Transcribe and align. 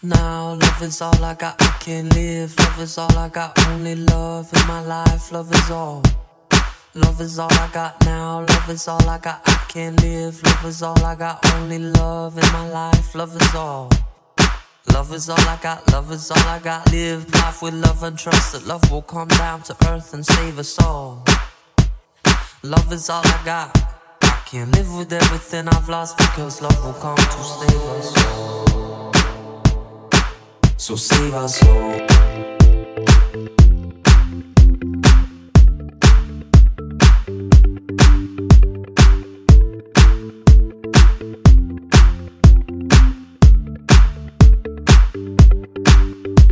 Now 0.00 0.54
love 0.54 0.82
is 0.82 1.02
all 1.02 1.24
I 1.24 1.34
got, 1.34 1.60
I 1.60 1.76
can't 1.80 2.14
live. 2.14 2.56
Love 2.56 2.80
is 2.80 2.98
all 2.98 3.18
I 3.18 3.28
got, 3.28 3.58
only 3.66 3.96
love 3.96 4.48
in 4.54 4.68
my 4.68 4.80
life. 4.80 5.32
Love 5.32 5.52
is 5.52 5.70
all. 5.72 6.04
Love 6.94 7.20
is 7.20 7.36
all 7.40 7.52
I 7.52 7.68
got 7.72 8.00
now. 8.04 8.46
Love 8.48 8.70
is 8.70 8.86
all 8.86 9.08
I 9.08 9.18
got, 9.18 9.42
I 9.44 9.54
can't 9.66 10.00
live. 10.00 10.40
Love 10.44 10.64
is 10.66 10.82
all 10.82 11.04
I 11.04 11.16
got, 11.16 11.44
only 11.54 11.80
love 11.80 12.38
in 12.38 12.52
my 12.52 12.68
life. 12.68 13.12
Love 13.16 13.34
is 13.42 13.54
all. 13.56 13.90
Love 14.92 15.12
is 15.12 15.28
all 15.28 15.40
I 15.40 15.58
got, 15.60 15.90
love 15.90 16.12
is 16.12 16.30
all 16.30 16.46
I 16.46 16.60
got. 16.60 16.88
Live 16.92 17.34
life 17.34 17.60
with 17.60 17.74
love 17.74 18.04
and 18.04 18.16
trust 18.16 18.52
that 18.52 18.68
love 18.68 18.88
will 18.92 19.02
come 19.02 19.26
down 19.26 19.62
to 19.62 19.76
earth 19.88 20.14
and 20.14 20.24
save 20.24 20.60
us 20.60 20.78
all. 20.78 21.24
Love 22.62 22.92
is 22.92 23.10
all 23.10 23.22
I 23.24 23.40
got. 23.44 23.76
I 24.22 24.42
can't 24.46 24.72
live 24.76 24.94
with 24.96 25.12
everything 25.12 25.66
I've 25.66 25.88
lost 25.88 26.16
because 26.18 26.62
love 26.62 26.84
will 26.84 26.92
come 26.92 27.16
to 27.16 27.42
save 27.42 27.82
us 27.82 28.26
all. 28.26 28.57
So 30.88 30.96
save 30.96 31.34
us 31.34 31.62
all. 31.64 31.98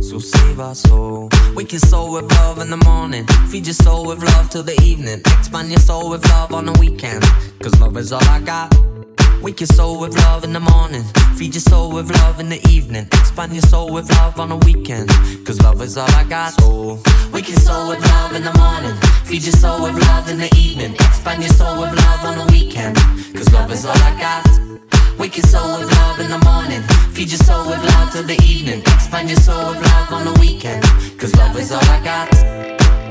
So 0.03 0.19
save 0.19 0.59
our 0.59 0.75
soul. 0.75 1.29
Wake 1.55 1.71
your 1.71 1.79
soul 1.79 2.13
with 2.13 2.31
love 2.33 2.59
in 2.59 2.69
the 2.69 2.77
morning. 2.85 3.25
Feed 3.49 3.65
your 3.65 3.73
soul 3.73 4.05
with 4.05 4.21
love 4.21 4.51
till 4.51 4.61
the 4.61 4.79
evening. 4.83 5.21
Expand 5.21 5.71
your 5.71 5.79
soul 5.79 6.11
with 6.11 6.23
love 6.29 6.53
on 6.53 6.67
the 6.67 6.73
weekend. 6.73 7.23
Cause 7.59 7.81
love 7.81 7.97
is 7.97 8.13
all 8.13 8.23
I 8.25 8.39
got. 8.41 8.96
Wake 9.41 9.59
your 9.61 9.67
soul 9.67 9.99
with 9.99 10.15
love 10.17 10.43
in 10.43 10.51
the 10.51 10.59
morning. 10.59 11.03
Feed 11.37 11.53
your 11.53 11.61
soul 11.61 11.91
with 11.91 12.09
love 12.19 12.39
in 12.39 12.49
the 12.49 12.59
evening. 12.69 13.05
Expand 13.13 13.53
your 13.53 13.61
soul 13.63 13.93
with 13.93 14.09
love 14.11 14.39
on 14.39 14.49
the 14.49 14.57
weekend. 14.57 15.09
Cause 15.45 15.61
love 15.61 15.81
is 15.81 15.97
all 15.97 16.09
I 16.11 16.23
got. 16.23 16.53
So 16.59 16.99
wake 17.31 17.47
your 17.47 17.59
soul 17.59 17.89
with 17.89 18.03
love 18.05 18.33
in 18.35 18.43
the 18.43 18.53
morning. 18.57 18.95
Feed 19.25 19.43
your 19.43 19.53
soul 19.53 19.83
with 19.83 19.95
love 20.07 20.27
in 20.29 20.39
the 20.39 20.53
evening. 20.57 20.93
Expand 20.95 21.43
your 21.43 21.53
soul 21.53 21.79
with 21.79 21.93
love 21.95 22.25
on 22.25 22.37
the 22.37 22.51
weekend. 22.51 22.97
Cause 23.35 23.51
love 23.53 23.71
is 23.71 23.85
all 23.85 23.95
I 23.95 24.19
got. 24.19 25.19
Wake 25.19 25.37
your 25.37 25.45
soul 25.45 25.79
with 25.79 25.91
love 25.91 26.19
in 26.19 26.29
the 26.29 26.39
morning. 26.39 26.81
Feed 27.13 27.29
your 27.29 27.39
soul 27.39 27.67
with 27.67 27.83
love 27.83 28.11
till 28.11 28.23
the 28.23 28.39
evening. 28.43 28.81
Expand 28.81 29.29
your 29.29 29.39
soul 29.39 29.69
with 29.69 29.81
love 29.81 30.13
on 30.13 30.25
the 30.25 30.39
weekend. 30.39 30.83
Cause 31.19 31.35
love 31.35 31.55
is 31.57 31.71
all 31.71 31.85
I 31.85 32.03
got. 32.03 32.31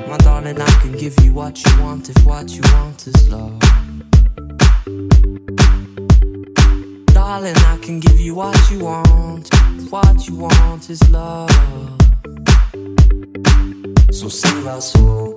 My 0.08 0.16
darling, 0.18 0.60
I 0.60 0.70
can 0.80 0.92
give 0.92 1.18
you 1.24 1.32
what 1.32 1.64
you 1.64 1.82
want 1.82 2.10
if 2.10 2.26
what 2.26 2.50
you 2.50 2.62
want 2.74 3.06
is 3.06 3.28
love. 3.28 3.85
Darling, 7.28 7.56
I 7.56 7.76
can 7.78 7.98
give 7.98 8.20
you 8.20 8.36
what 8.36 8.56
you 8.70 8.84
want. 8.84 9.52
What 9.90 10.28
you 10.28 10.36
want 10.36 10.88
is 10.88 11.02
love. 11.10 11.50
So 14.12 14.28
save 14.28 14.64
our 14.68 14.80
soul. 14.80 15.36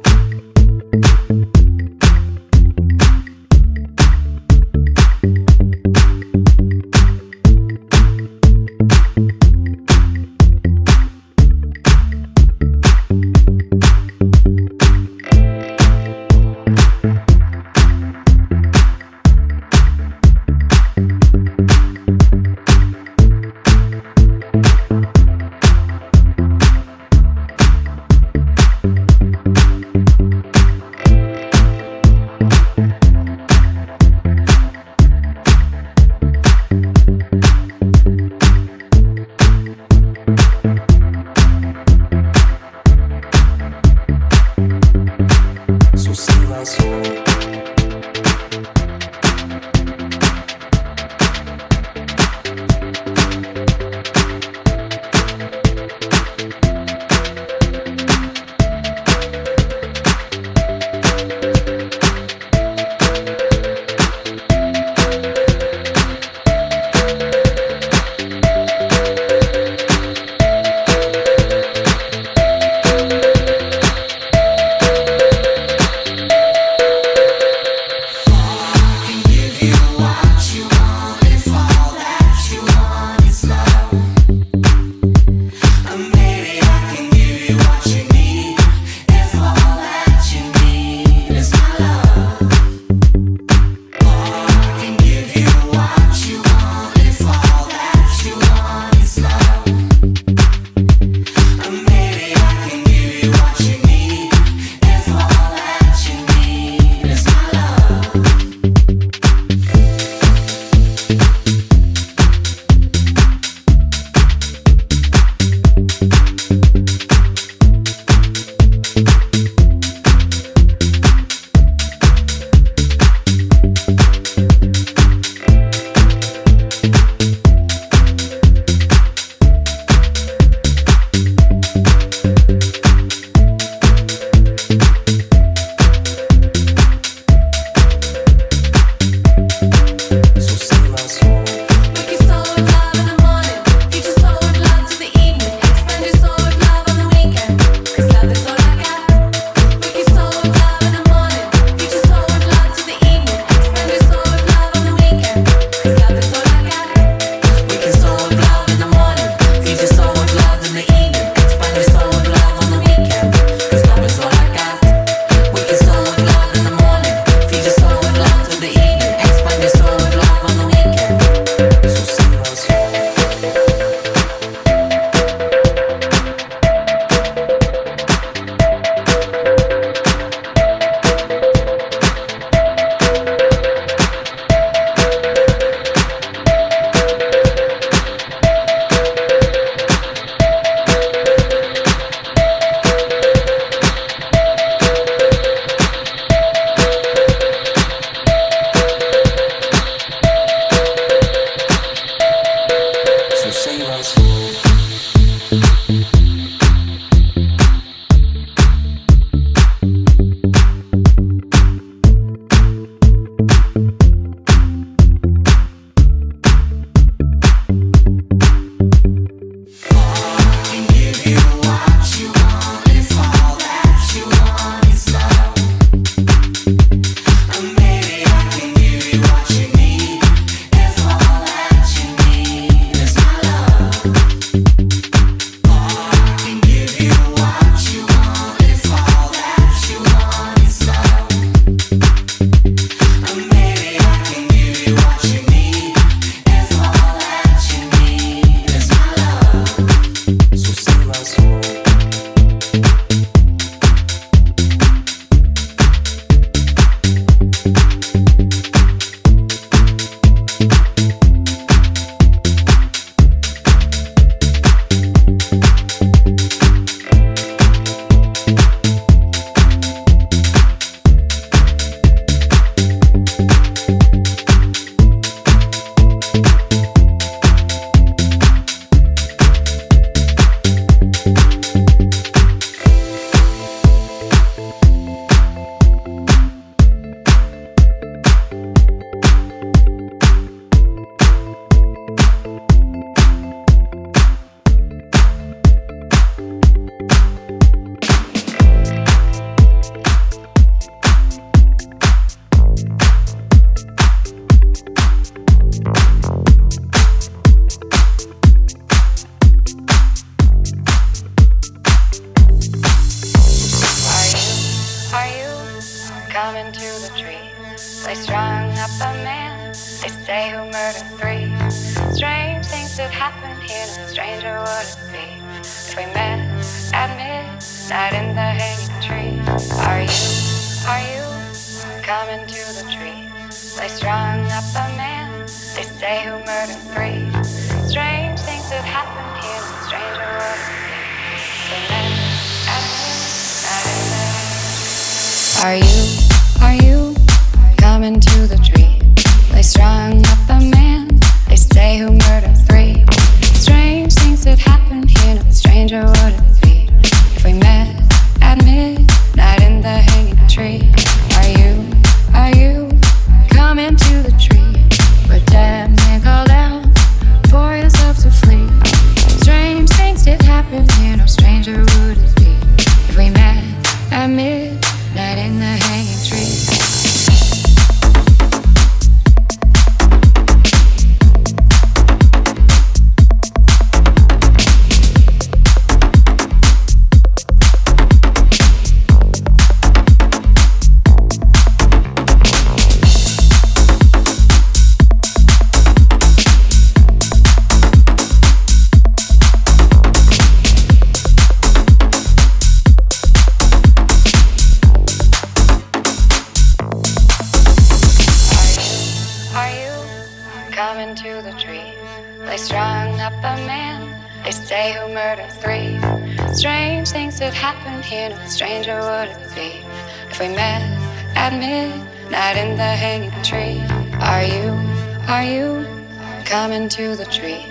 to 426.99 427.15
the 427.15 427.23
tree. 427.25 427.65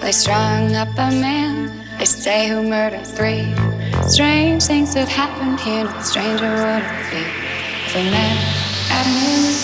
They 0.00 0.10
strung 0.10 0.74
up 0.74 0.88
a 0.96 1.10
man, 1.10 1.70
they 1.98 2.06
say 2.06 2.48
who 2.48 2.62
murdered 2.62 3.06
three. 3.06 3.54
Strange 4.08 4.62
things 4.62 4.94
have 4.94 5.06
happened 5.06 5.60
here, 5.60 5.84
no 5.84 6.00
stranger 6.00 6.48
would 6.48 6.84
it 6.88 7.10
be 7.12 7.24
if 7.84 7.94
a 7.94 8.04
man 8.10 8.36
at 8.96 9.06
an 9.06 9.59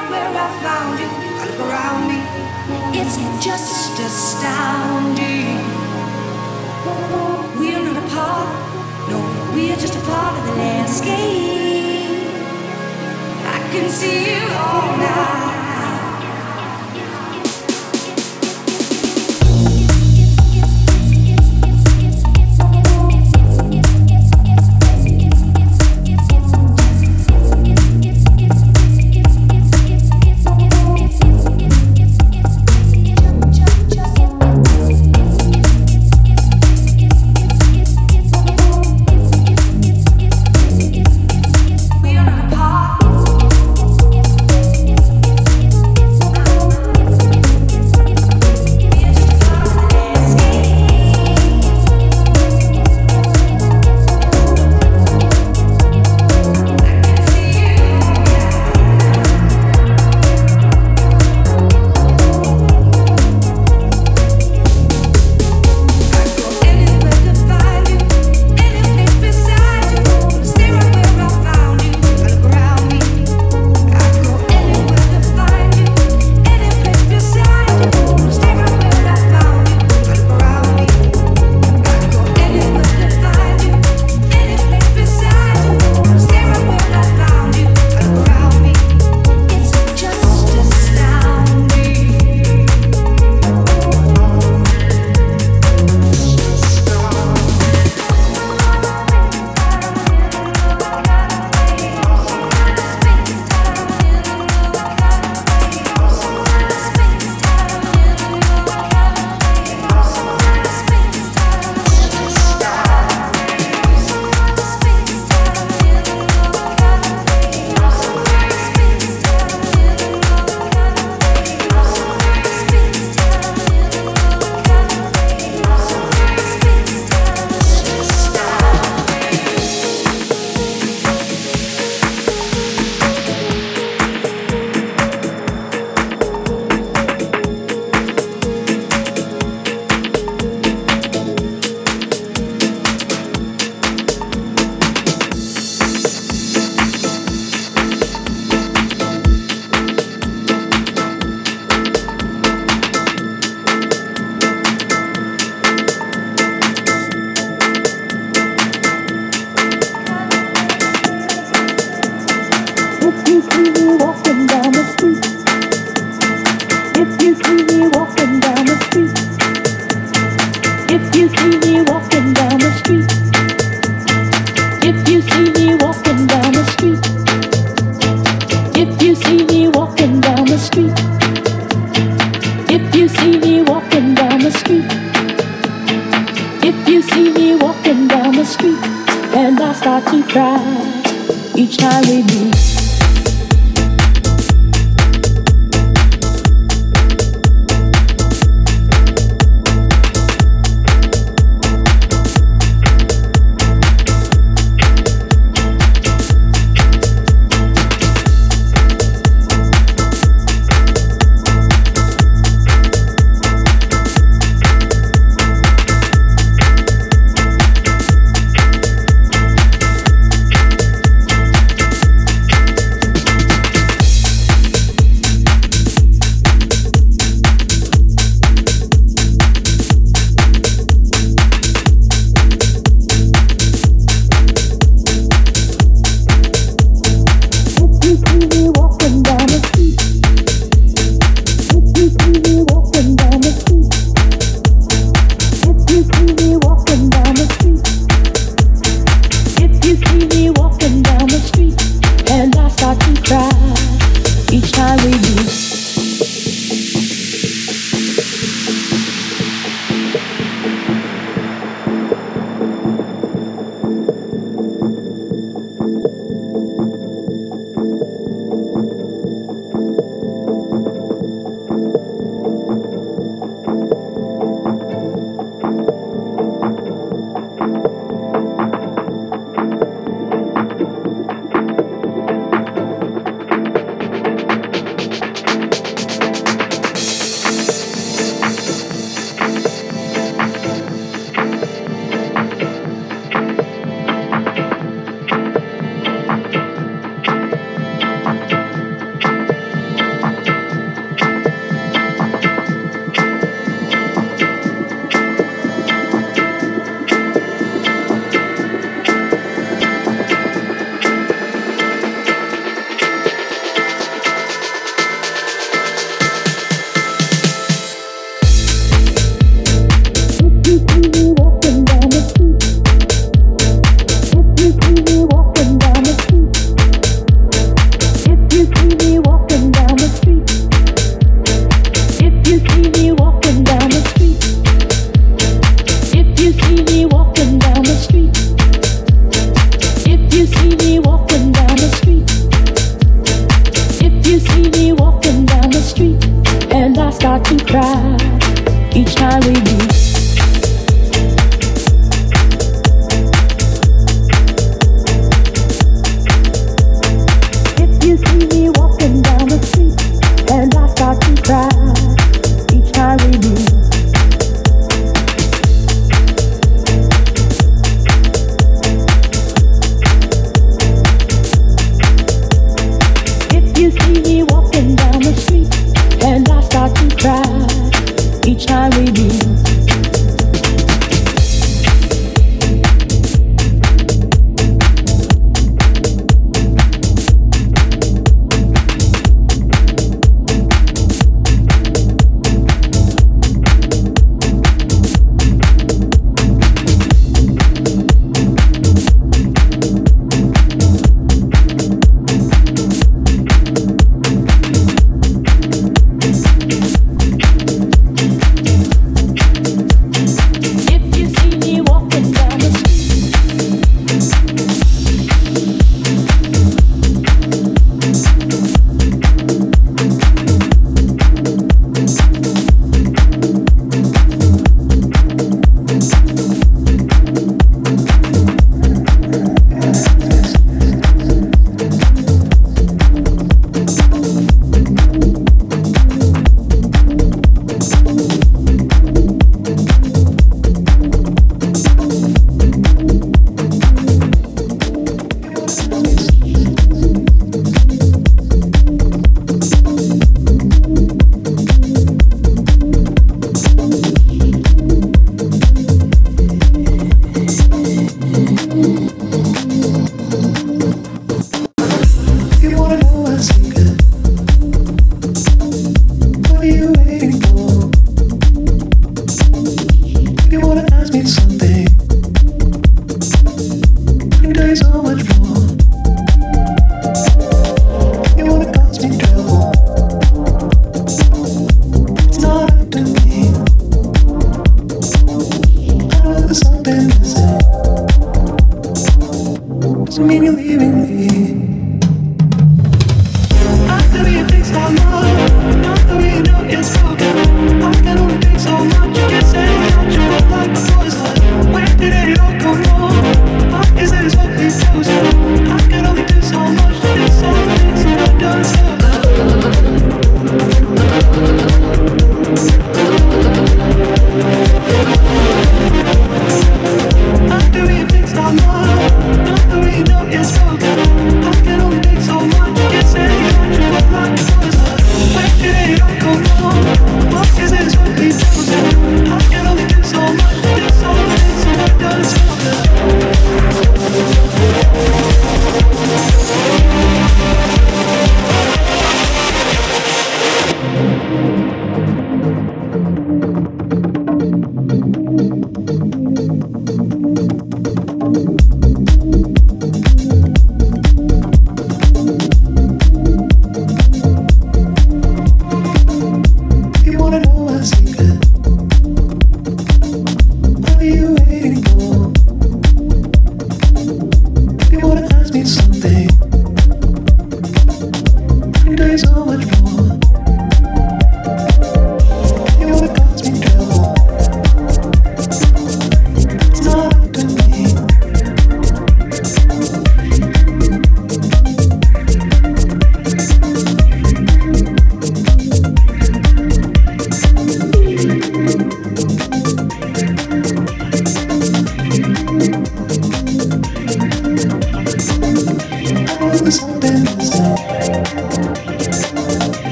right 0.00 0.10
where 0.10 0.42
I 0.42 0.48
found 0.62 0.98
you. 1.00 1.06
I 1.06 1.46
look 1.46 1.60
around 1.68 2.08
me. 2.08 2.18
It's 2.98 3.16
just 3.44 3.98
astounding. 4.00 5.58
We're 7.58 7.82
not 7.82 8.04
apart. 8.04 8.48
No, 9.08 9.18
we're 9.54 9.76
just 9.76 9.96
a 9.96 10.00
part 10.00 10.38
of 10.38 10.46
the 10.46 10.52
landscape. 10.52 11.10
I 13.44 13.58
can 13.72 13.90
see 13.90 14.32
you 14.32 14.42
all 14.54 14.96
night. 14.96 15.49